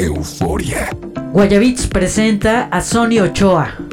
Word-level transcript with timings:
Euforia. 0.00 0.90
Guayabits 1.32 1.86
presenta 1.86 2.68
a 2.70 2.80
Sony 2.80 3.20
Ochoa. 3.20 3.87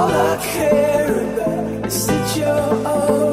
All 0.00 0.10
I 0.10 0.36
care 0.38 1.12
about 1.12 1.86
is 1.86 2.06
that 2.06 2.34
you're 2.34 2.86
all 2.88 3.29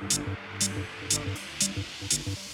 Thank 0.00 0.18
you. 2.26 2.51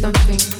something. 0.00 0.59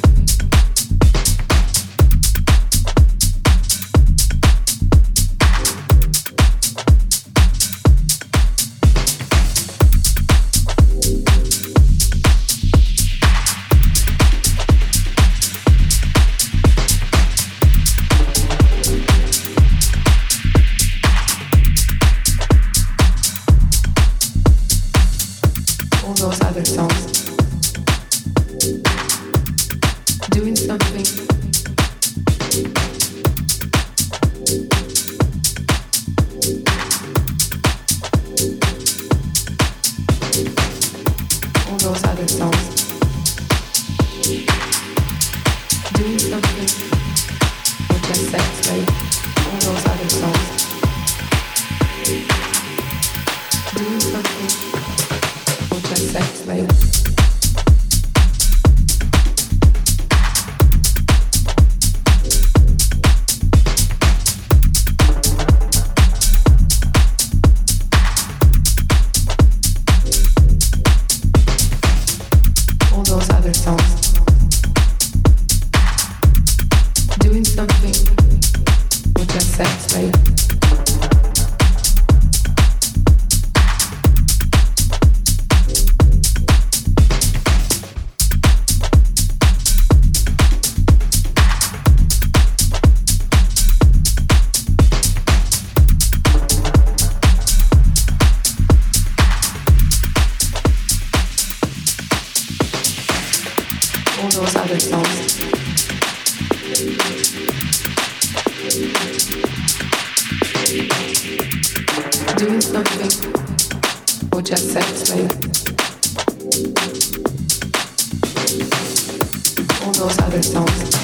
Those 120.01 120.19
other 120.21 120.43
songs. 120.43 121.01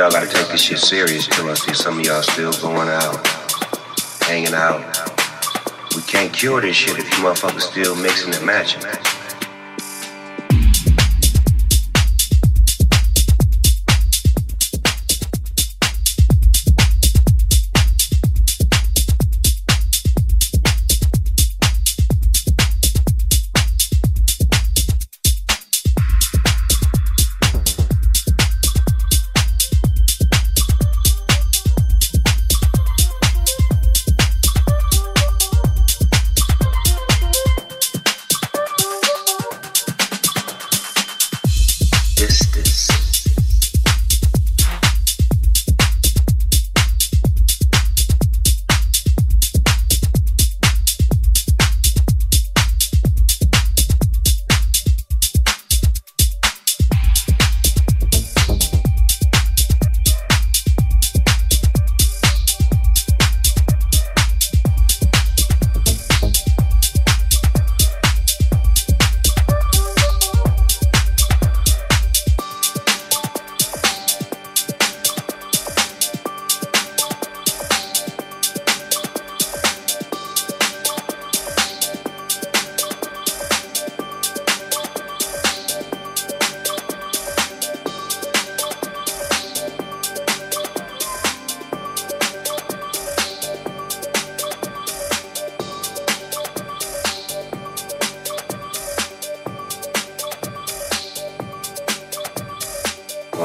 Y'all 0.00 0.10
gotta 0.10 0.26
take 0.26 0.48
this 0.48 0.62
shit 0.62 0.78
serious 0.78 1.26
till 1.26 1.46
I 1.50 1.52
see 1.52 1.74
some 1.74 1.98
of 1.98 2.06
y'all 2.06 2.22
still 2.22 2.52
going 2.62 2.88
out, 2.88 3.26
hanging 4.22 4.54
out. 4.54 4.80
We 5.94 6.00
can't 6.00 6.32
cure 6.32 6.62
this 6.62 6.74
shit 6.74 6.98
if 6.98 7.04
you 7.04 7.22
motherfuckers 7.22 7.60
still 7.60 7.94
mixing 7.96 8.34
and 8.34 8.46
matching. 8.46 8.80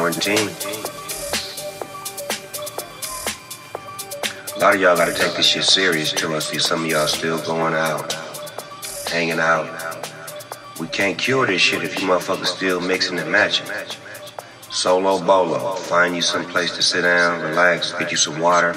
Quarantine. 0.05 0.49
A 4.55 4.59
lot 4.59 4.75
of 4.75 4.81
y'all 4.81 4.95
gotta 4.95 5.13
take 5.13 5.35
this 5.35 5.47
shit 5.47 5.63
serious 5.63 6.11
till 6.11 6.35
I 6.35 6.39
see 6.39 6.59
some 6.59 6.85
of 6.85 6.91
y'all 6.91 7.07
still 7.07 7.43
going 7.43 7.73
out, 7.73 8.13
hanging 9.07 9.39
out. 9.39 9.65
We 10.79 10.87
can't 10.87 11.17
cure 11.17 11.47
this 11.47 11.61
shit 11.61 11.83
if 11.83 11.99
you 11.99 12.07
motherfuckers 12.07 12.47
still 12.47 12.79
mixing 12.81 13.17
and 13.17 13.31
matching. 13.31 13.65
Solo 14.69 15.25
bolo, 15.25 15.73
find 15.73 16.15
you 16.15 16.21
some 16.21 16.45
place 16.45 16.75
to 16.75 16.83
sit 16.83 17.01
down, 17.01 17.41
relax, 17.41 17.93
get 17.93 18.11
you 18.11 18.17
some 18.17 18.39
water, 18.39 18.75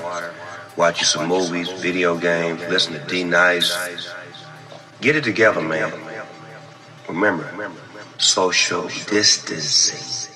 watch 0.78 1.00
you 1.00 1.06
some 1.06 1.28
movies, 1.28 1.68
video 1.82 2.16
games, 2.16 2.60
listen 2.70 2.94
to 2.94 3.04
D 3.06 3.22
Nice. 3.24 3.76
Get 5.02 5.14
it 5.14 5.24
together, 5.24 5.60
man. 5.60 5.92
Remember, 7.06 7.70
social 8.16 8.88
distancing. 9.10 10.27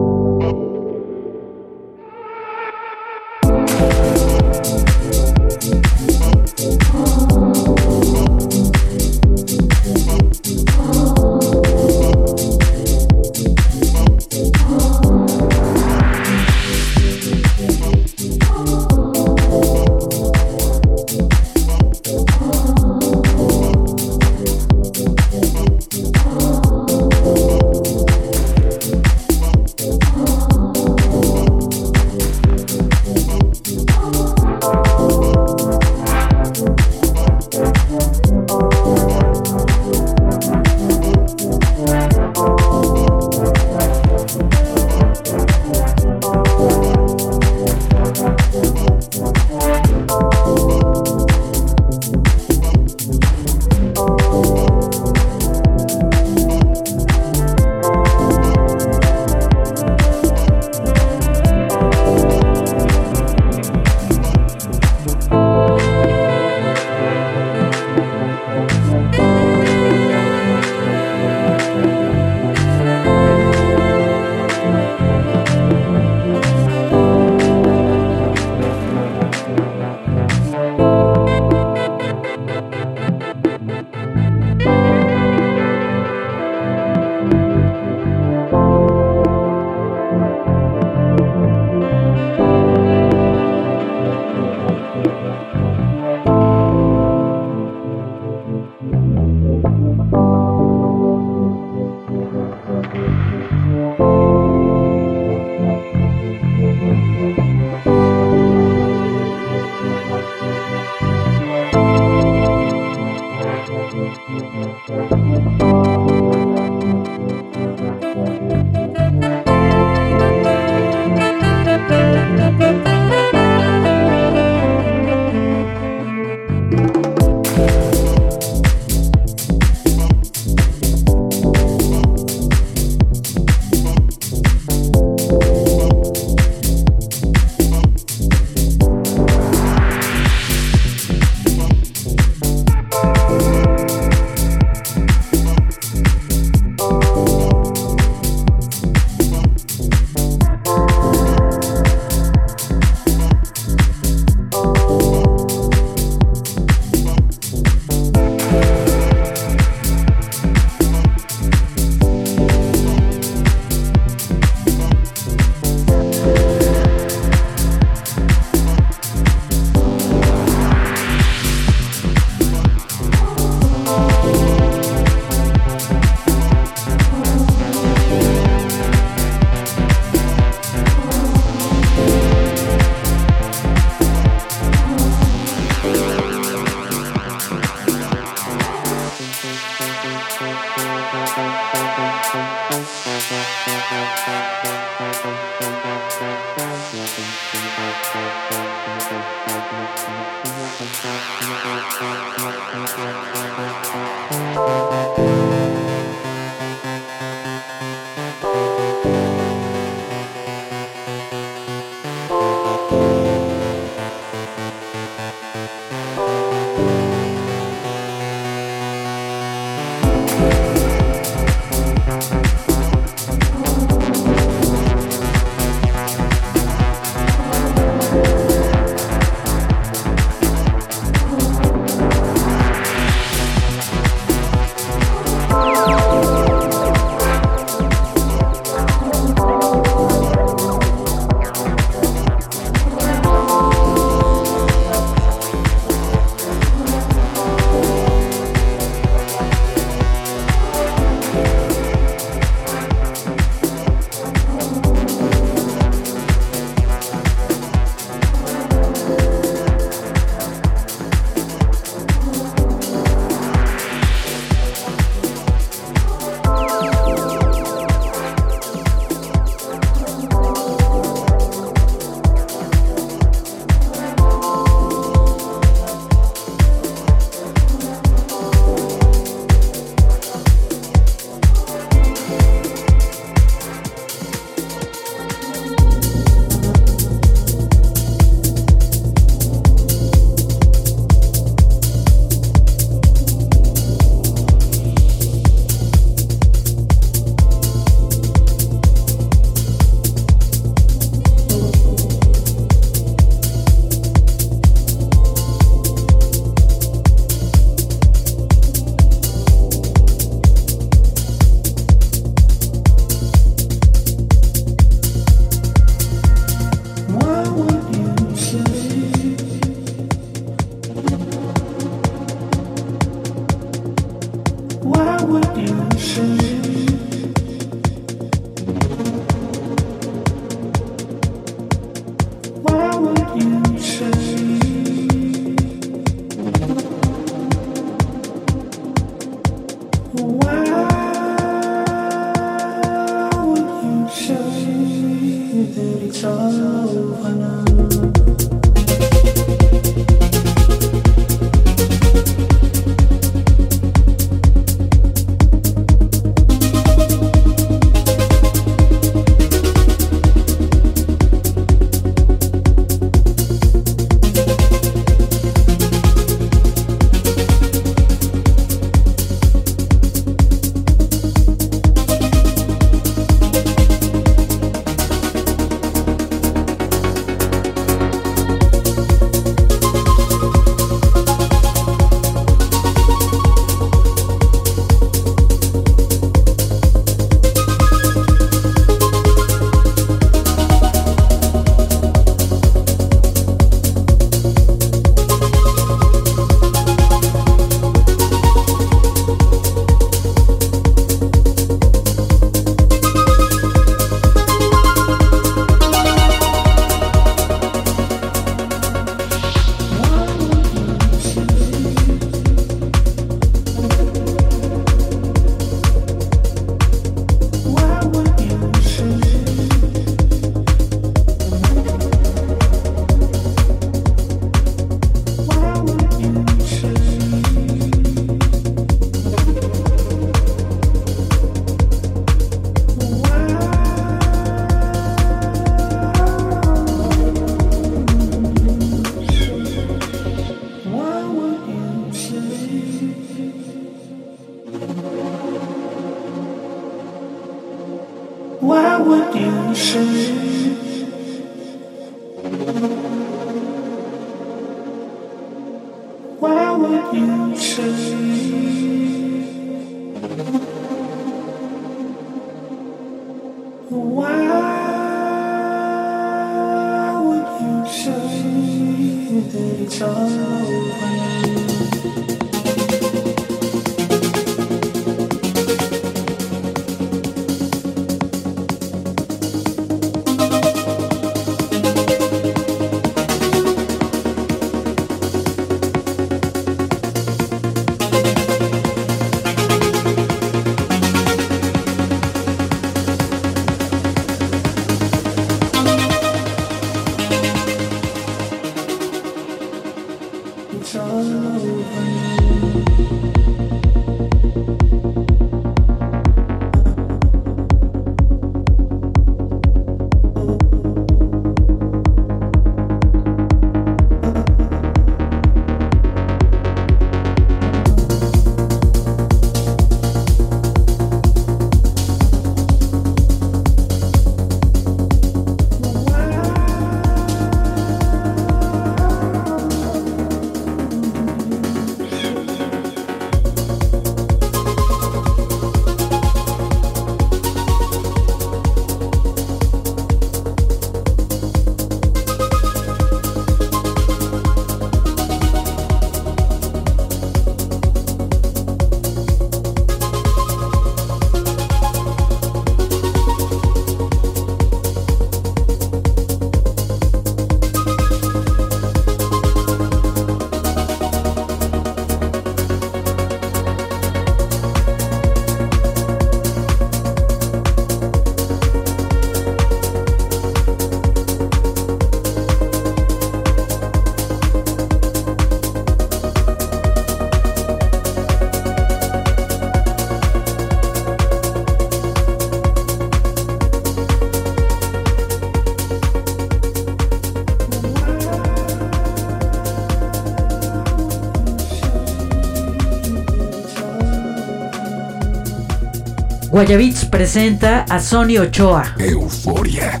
Guayabits 596.56 597.04
presenta 597.04 597.84
a 597.86 598.00
Sony 598.00 598.38
Ochoa. 598.38 598.94
Euforia. 598.98 600.00